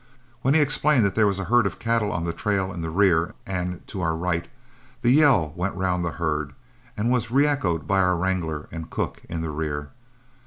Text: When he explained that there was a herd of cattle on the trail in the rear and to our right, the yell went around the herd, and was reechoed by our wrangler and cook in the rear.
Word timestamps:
When 0.41 0.55
he 0.55 0.61
explained 0.61 1.05
that 1.05 1.13
there 1.13 1.27
was 1.27 1.37
a 1.37 1.43
herd 1.43 1.67
of 1.67 1.77
cattle 1.77 2.11
on 2.11 2.25
the 2.25 2.33
trail 2.33 2.73
in 2.73 2.81
the 2.81 2.89
rear 2.89 3.35
and 3.45 3.85
to 3.89 4.01
our 4.01 4.15
right, 4.15 4.47
the 5.03 5.11
yell 5.11 5.53
went 5.55 5.75
around 5.75 6.01
the 6.01 6.13
herd, 6.13 6.53
and 6.97 7.11
was 7.11 7.29
reechoed 7.29 7.85
by 7.85 7.99
our 7.99 8.17
wrangler 8.17 8.67
and 8.71 8.89
cook 8.89 9.21
in 9.29 9.41
the 9.41 9.51
rear. 9.51 9.89